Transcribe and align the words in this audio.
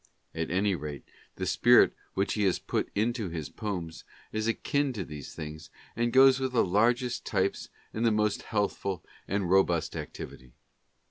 At 0.33 0.49
any 0.49 0.73
rate, 0.73 1.03
the 1.35 1.45
spirit 1.45 1.93
which 2.15 2.33
he 2.33 2.41
has 2.45 2.57
put 2.57 2.89
into 2.95 3.29
his 3.29 3.49
poems 3.49 4.03
is 4.31 4.47
akin 4.47 4.93
to 4.93 5.05
these 5.05 5.35
things, 5.35 5.69
and 5.95 6.11
goes 6.11 6.39
with 6.39 6.53
the 6.53 6.65
largest 6.65 7.23
types 7.23 7.69
and 7.93 8.03
the 8.03 8.09
most 8.09 8.41
healthful 8.41 9.03
and 9.27 9.47
robust 9.47 9.95
activity. 9.95 10.53